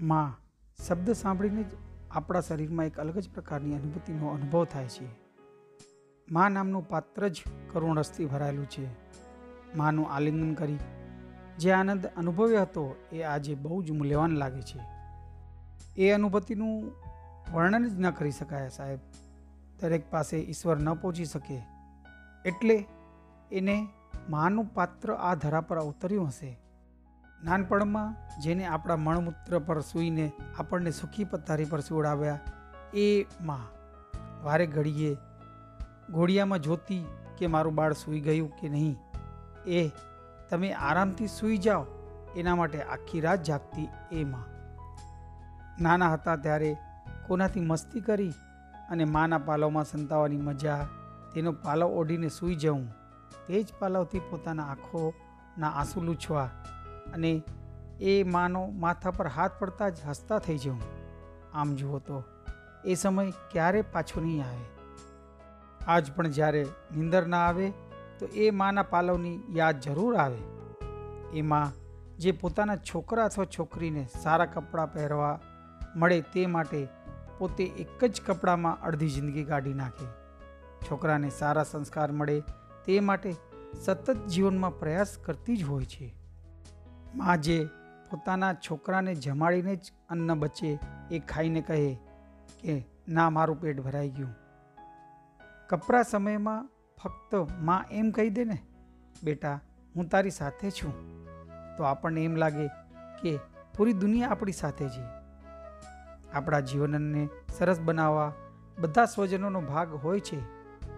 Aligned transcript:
માં 0.00 0.40
શબ્દ 0.86 1.12
સાંભળીને 1.12 1.62
જ 1.62 1.66
આપણા 2.10 2.40
શરીરમાં 2.40 2.86
એક 2.86 3.00
અલગ 3.00 3.18
જ 3.18 3.30
પ્રકારની 3.34 3.74
અનુભૂતિનો 3.74 4.28
અનુભવ 4.28 4.64
થાય 4.64 4.88
છે. 4.88 5.08
માં 6.32 6.50
નામનું 6.50 6.88
પાત્ર 6.88 7.28
જ 7.28 7.42
કરુણ 7.72 7.96
રસથી 7.98 8.26
ભરાયેલું 8.26 8.66
છે. 8.66 8.88
માનું 9.76 10.10
આલિંગન 10.10 10.54
કરી 10.54 10.78
જે 11.58 11.72
આનંદ 11.72 12.06
અનુભવ્યો 12.06 12.62
હતો 12.62 12.96
એ 13.12 13.22
આજે 13.22 13.54
બહુ 13.54 13.82
જ 13.82 13.90
મૂલ્યવાન 13.90 14.30
લાગે 14.30 14.62
છે. 14.62 14.80
એ 15.96 16.10
અનુભૂતિનું 16.10 16.92
વર્ણન 17.54 17.88
જ 17.88 18.00
ન 18.00 18.10
કરી 18.10 18.30
શકાય 18.30 18.68
સાહેબ. 18.68 18.98
દરેક 19.80 20.10
પાસે 20.10 20.36
ઈશ્વર 20.36 20.78
ન 20.78 20.94
પહોંચી 20.94 21.24
શકે. 21.24 21.62
એટલે 22.44 22.84
એને 23.52 23.88
માનું 24.28 24.64
પાત્ર 24.64 25.12
આ 25.14 25.34
ધરા 25.34 25.60
પર 25.60 25.78
અવતર્યું 25.78 26.26
હશે. 26.26 26.67
નાનપણમાં 27.44 28.14
જેને 28.40 28.64
આપણા 28.66 28.96
મણમૂત્ર 28.96 29.58
પર 29.58 29.80
સૂઈને 29.80 30.32
આપણને 30.58 30.90
સુખી 30.90 31.24
પથારી 31.24 31.64
પર 31.64 31.80
સુવડાવ્યા, 31.80 32.38
એ 32.94 33.26
માં. 33.40 33.66
વારે 34.42 34.66
ઘડીએ 34.66 35.12
ઘોડિયામાં 36.10 36.58
જોતી 36.58 37.04
કે 37.38 37.46
મારું 37.46 37.74
બાળ 37.74 37.92
સૂઈ 37.92 38.20
ગયું 38.20 38.50
કે 38.56 38.68
નહીં, 38.68 38.96
એ 39.66 39.90
તમે 40.50 40.72
આરામથી 40.72 41.28
સૂઈ 41.28 41.58
જાઓ, 41.58 41.86
એના 42.36 42.56
માટે 42.56 42.82
આખી 42.82 43.20
રાત 43.20 43.42
જાગતી 43.42 43.88
એ 44.12 44.24
માં. 44.24 44.46
નાના 45.80 46.12
હતા 46.12 46.36
ત્યારે 46.36 46.76
કોનાથી 47.26 47.60
મસ્તી 47.60 48.00
કરી 48.00 48.32
અને 48.90 49.04
માના 49.04 49.38
પાલવમાં 49.38 49.84
સંતાવાની 49.84 50.36
મજા, 50.36 50.86
તેનો 51.34 51.52
પાલવ 51.52 51.86
ઓઢીને 51.86 52.28
સૂઈ 52.28 52.54
જવું 52.54 52.88
તે 53.46 53.62
જ 53.62 53.78
પાલવથી 53.78 54.26
પોતાના 54.30 54.64
આંખોના 54.64 55.70
આંસુ 55.70 56.00
લૂછવા 56.00 56.48
અને 57.12 57.42
એ 58.00 58.22
માનો 58.22 58.66
માથા 58.66 59.10
પર 59.10 59.26
હાથ 59.26 59.50
પડતા 59.58 59.88
જ 59.88 59.96
હસતા 60.08 60.38
થઈ 60.38 60.58
જવું 60.58 60.82
આમ 61.54 61.74
જુઓ 61.74 61.98
તો, 61.98 62.22
એ 62.84 62.94
સમય 62.94 63.30
ક્યારે 63.50 63.82
પાછો 63.82 64.20
નહીં 64.20 64.44
આવે? 64.44 64.64
આજ 65.86 66.12
પણ 66.12 66.30
જ્યારે 66.30 66.66
નીંદર 66.96 67.26
ના 67.26 67.38
આવે, 67.38 67.72
તો 68.18 68.26
એ 68.26 68.50
માના 68.50 68.82
પાલવની 68.82 69.40
યાદ 69.50 69.80
જરૂર 69.80 70.16
આવે. 70.16 70.38
એમાં 71.34 71.72
જે 72.16 72.32
પોતાના 72.32 72.76
છોકરા 72.76 73.24
અથવા 73.24 73.44
છોકરીને 73.44 74.08
સારા 74.22 74.44
કપડાં 74.44 74.92
પહેરવા 74.92 75.40
મળે 75.96 76.20
તે 76.20 76.46
માટે 76.46 76.88
પોતે 77.38 77.64
એક 77.64 78.04
જ 78.04 78.20
કપડામાં 78.26 78.80
અડધી 78.80 79.08
જિંદગી 79.08 79.44
કાઢી 79.44 79.74
નાખે. 79.74 80.06
છોકરાને 80.90 81.30
સારા 81.30 81.62
સંસ્કાર 81.62 82.12
મળે 82.12 82.42
તે 82.84 83.00
માટે 83.00 83.34
સતત 83.84 84.16
જીવનમાં 84.26 84.78
પ્રયાસ 84.78 85.18
કરતી 85.18 85.56
જ 85.56 85.64
હોય 85.64 85.84
છે. 85.84 86.14
માં 87.18 87.40
જે 87.40 87.68
પોતાના 88.10 88.54
છોકરાને 88.54 89.14
જમાડીને 89.14 89.76
જ 89.76 89.92
અન્ન 90.08 90.34
બચે 90.34 90.78
એ 91.10 91.18
ખાઈને 91.18 91.60
કહે 91.60 91.94
કે, 92.62 92.84
ના, 93.08 93.30
મારું 93.30 93.60
પેટ 93.60 93.80
ભરાઈ 93.80 94.10
ગયું. 94.10 94.34
કપરા 95.68 96.02
સમયમાં 96.02 96.70
ફક્તમાં 97.02 97.84
એમ 97.90 98.10
કહી 98.10 98.30
દે 98.30 98.44
ને, 98.44 98.58
બેટા, 99.24 99.60
હું 99.96 100.08
તારી 100.08 100.30
સાથે 100.30 100.70
છું. 100.70 101.24
તો 101.76 101.84
આપણને 101.84 102.24
એમ 102.24 102.36
લાગે 102.36 102.68
કે, 103.22 103.38
પૂરી 103.76 103.92
દુનિયા 103.92 104.28
આપણી 104.28 104.52
સાથે 104.52 104.88
છે. 104.88 105.02
આપણા 106.32 106.60
જીવનને 106.60 107.28
સરસ 107.58 107.80
બનાવવા 107.80 108.32
બધા 108.78 109.04
સ્વજનોનો 109.04 109.60
ભાગ 109.60 109.94
હોય 109.94 110.20
છે, 110.20 110.40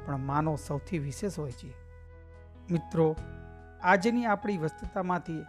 પણ 0.06 0.16
માનો 0.16 0.56
સૌથી 0.56 0.98
વિશેષ 0.98 1.38
હોય 1.38 1.52
છે. 1.52 1.74
મિત્રો, 2.70 3.16
આજની 3.82 4.26
આપણી 4.26 4.58
વસ્તુતામાંથી 4.58 5.44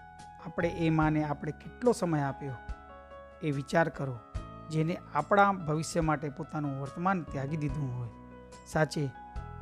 આપણે 0.45 0.69
એ 0.69 0.89
માને 0.89 1.23
આપણે 1.23 1.51
કેટલો 1.51 1.91
સમય 1.91 2.21
આપ્યો 2.21 2.53
એ 3.43 3.51
વિચાર 3.51 3.89
કરો. 3.89 4.17
જેને 4.69 4.97
આપણા 5.15 5.51
ભવિષ્ય 5.51 6.01
માટે 6.01 6.29
પોતાનું 6.29 6.81
વર્તમાન 6.81 7.23
ત્યાગી 7.23 7.57
દીધું 7.57 7.89
હોય. 7.97 8.09
સાચે, 8.67 9.09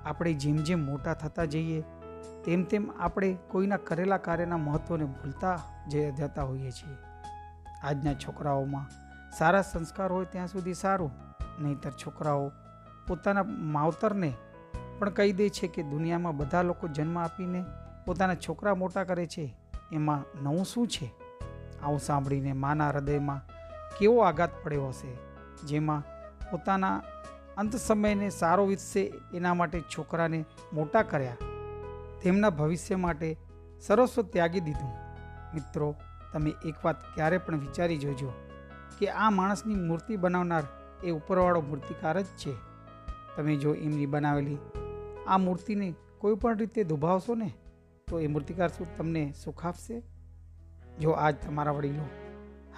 આપણે 0.06 0.34
જેમ 0.34 0.56
જેમ 0.58 0.86
મોટા 0.86 1.14
થતા 1.14 1.46
જઈએ, 1.46 1.82
તેમ 2.46 2.64
તેમ 2.64 2.92
આપણે 3.00 3.38
કોઈના 3.48 3.78
કરેલા 3.78 4.18
કાર્યના 4.18 4.58
મહત્ત્વને 4.58 5.06
ભૂલતા 5.06 5.60
જતા 6.18 6.44
હોઈએ 6.44 6.72
છીએ. 6.72 6.98
આજના 7.84 8.14
છોકરાઓમાં 8.14 8.86
સારા 9.38 9.62
સંસ્કાર 9.62 10.12
હોય 10.12 10.26
ત્યાં 10.26 10.48
સુધી 10.48 10.74
સારું, 10.74 11.12
નહીંતર 11.60 11.92
છોકરાઓ 11.92 12.52
પોતાના 13.08 13.44
માવતરને 13.44 14.34
પણ 15.00 15.10
કહી 15.10 15.34
દે 15.34 15.50
છે 15.50 15.68
કે 15.68 15.84
દુનિયામાં 15.84 16.38
બધા 16.38 16.62
લોકો 16.62 16.88
જન્મ 16.88 17.18
આપીને 17.18 17.64
પોતાના 18.06 18.36
છોકરા 18.36 18.76
મોટા 18.76 19.04
કરે 19.04 19.26
છે. 19.26 19.46
એમાં 19.92 20.44
નવું 20.44 20.66
શું 20.66 20.88
છે? 20.88 21.14
આવું 21.84 22.00
સાંભળીને 22.00 22.54
માના 22.54 22.90
હૃદયમાં 22.90 23.42
કેવો 24.00 24.20
આઘાત 24.20 24.64
પડ્યો 24.64 24.88
હશે? 24.88 25.18
જેમાં 25.68 26.04
પોતાના 26.52 27.02
અંત 27.58 27.76
સમયને 27.76 28.30
સારો 28.30 28.66
વીતશે 28.66 29.14
એના 29.34 29.54
માટે 29.54 29.82
છોકરાને 29.82 30.46
મોટા 30.74 31.04
કર્યા. 31.04 31.38
તેમના 32.22 32.50
ભવિષ્ય 32.50 32.96
માટે 32.96 33.38
સર્વસ્વ 33.82 34.22
ત્યાગી 34.22 34.60
દીધું. 34.60 34.90
મિત્રો, 35.54 35.96
તમે 36.34 36.50
એક 36.50 36.76
વાત 36.86 37.16
ક્યારે 37.16 37.38
પણ 37.38 37.60
વિચારી 37.60 37.98
જોજો 37.98 38.34
કે 39.00 39.08
આ 39.08 39.30
માણસની 39.30 39.76
મૂર્તિ 39.76 40.18
બનાવનાર 40.18 40.64
એ 41.04 41.12
ઉપરવાળો 41.12 41.62
મૂર્તિકાર 41.62 42.22
જ 42.22 42.26
છે. 42.26 42.54
તમે 43.38 43.56
જો 43.56 43.74
એમની 43.74 44.06
બનાવેલી 44.06 44.58
આ 45.28 45.38
મૂર્તિને 45.38 45.94
કોઈ 46.18 46.36
પણ 46.36 46.58
રીતે 46.58 46.84
દુભાવશો 46.84 47.36
ને? 47.36 47.54
તો 48.10 48.20
એ 48.20 48.28
મૂર્તિકાર 48.28 48.70
શું 48.70 48.98
તમને 48.98 49.34
સુખ 49.44 49.66
આપશે? 49.66 50.02
જો 51.02 51.12
આજ 51.12 51.36
તમારા 51.36 51.72
વડીલો 51.72 52.10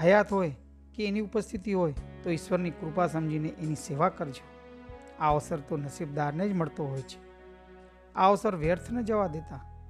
હયાત 0.01 0.33
હોય 0.33 0.55
કે 0.95 1.07
એની 1.07 1.19
ઉપસ્થિતિ 1.19 1.73
હોય, 1.73 1.93
તો 2.23 2.29
ઈશ્વરની 2.29 2.69
કૃપા 2.69 3.07
સમજીને 3.07 3.49
એની 3.49 3.75
સેવા 3.75 4.09
કરજો. 4.09 4.43
આ 5.19 5.31
અવસર 5.31 5.59
તો 5.59 5.77
નસીબદારને 5.77 6.49
જ 6.49 6.53
મળતો 6.53 6.85
હોય 6.85 7.01
છે. 7.01 7.31
આ 8.15 8.27
અવસર 8.27 8.55
વ્યર્થ 8.55 8.91
ન 8.91 9.01
જવા 9.01 9.27
દેતા. 9.27 9.83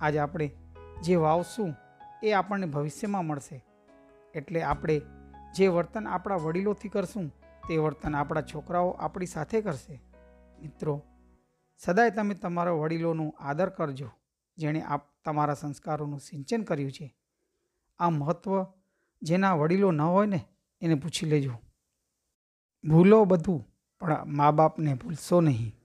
આજે 0.00 0.18
આપણે 0.18 0.50
જે 1.02 1.16
વાવશું 1.16 1.74
એ 2.22 2.32
આપણને 2.32 2.66
ભવિષ્યમાં 2.66 3.24
મળશે. 3.24 3.64
એટલે 4.34 4.62
આપણે 4.62 5.00
જે 5.54 5.68
વર્તન 5.68 6.08
આપણા 6.08 6.36
વડીલોથી 6.36 6.88
કરશું, 6.88 7.28
તે 7.68 7.76
વર્તન 7.76 8.14
આપણા 8.14 8.40
છોકરાઓ 8.40 8.90
આપણી 8.90 9.26
સાથે 9.26 9.60
કરશે. 9.60 10.02
મિત્રો, 10.62 11.02
સદાય 11.78 12.10
તમે 12.10 12.34
તમારા 12.34 12.70
વડીલોનું 12.70 13.34
આદર 13.40 13.68
કરજો. 13.68 14.10
જેણે 14.56 14.82
આપ 14.82 15.02
તમારા 15.24 15.54
સંસ્કારોનું 15.54 16.20
સિંચન 16.20 16.62
કર્યું 16.62 16.92
છે. 16.92 17.16
આ 17.98 18.10
મહત્ત્વ 18.10 18.66
જેના 19.22 19.54
વડીલો 19.54 19.90
ન 19.90 20.00
હોય 20.00 20.26
ને, 20.26 20.44
એને 20.80 20.94
પૂછી 20.94 21.26
લેજો. 21.26 21.52
ભૂલો 22.84 23.24
બધું, 23.24 23.68
પણ 24.00 24.24
મા 24.24 24.50
બાપને 24.50 24.94
ભૂલશો 24.94 25.40
નહીં. 25.40 25.76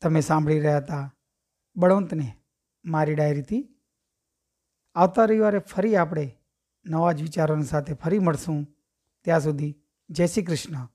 તમે 0.00 0.20
સાંભળી 0.20 0.60
રહ્યા 0.60 0.76
હતા 0.76 1.14
બળવંતને 1.76 2.32
મારી 2.84 3.14
ડાયરીથી. 3.14 3.68
આવતા 4.94 5.24
રવિવારે 5.24 5.58
ફરી 5.58 5.96
આપણે 5.96 6.36
નવા 6.86 7.12
જ 7.12 7.22
વિચારોની 7.22 7.64
સાથે 7.64 7.94
ફરી 7.94 8.18
મળશું. 8.18 8.66
ત્યાં 9.24 9.40
સુધી 9.40 9.74
જય 10.10 10.26
શ્રી 10.26 10.42
કૃષ્ણ. 10.42 10.88